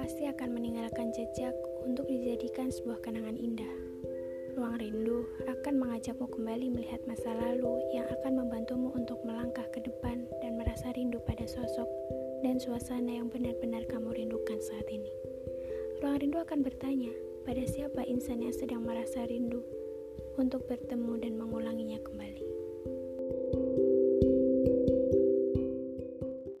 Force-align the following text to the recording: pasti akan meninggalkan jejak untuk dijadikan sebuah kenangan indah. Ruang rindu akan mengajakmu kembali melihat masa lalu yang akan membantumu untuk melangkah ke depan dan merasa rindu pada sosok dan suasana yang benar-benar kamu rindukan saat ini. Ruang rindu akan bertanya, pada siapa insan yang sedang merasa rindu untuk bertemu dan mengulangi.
pasti 0.00 0.24
akan 0.24 0.56
meninggalkan 0.56 1.12
jejak 1.12 1.52
untuk 1.84 2.08
dijadikan 2.08 2.72
sebuah 2.72 3.04
kenangan 3.04 3.36
indah. 3.36 3.68
Ruang 4.56 4.80
rindu 4.80 5.28
akan 5.44 5.74
mengajakmu 5.76 6.26
kembali 6.32 6.72
melihat 6.72 7.00
masa 7.04 7.30
lalu 7.36 7.80
yang 7.92 8.08
akan 8.08 8.40
membantumu 8.40 8.88
untuk 8.96 9.20
melangkah 9.22 9.64
ke 9.70 9.84
depan 9.84 10.24
dan 10.40 10.56
merasa 10.56 10.90
rindu 10.96 11.20
pada 11.28 11.44
sosok 11.44 11.88
dan 12.40 12.56
suasana 12.56 13.20
yang 13.20 13.28
benar-benar 13.28 13.84
kamu 13.86 14.16
rindukan 14.16 14.58
saat 14.64 14.88
ini. 14.88 15.12
Ruang 16.00 16.20
rindu 16.20 16.40
akan 16.40 16.64
bertanya, 16.64 17.12
pada 17.44 17.64
siapa 17.66 18.04
insan 18.08 18.40
yang 18.40 18.56
sedang 18.56 18.84
merasa 18.84 19.26
rindu 19.28 19.60
untuk 20.38 20.64
bertemu 20.70 21.20
dan 21.20 21.36
mengulangi. 21.36 21.89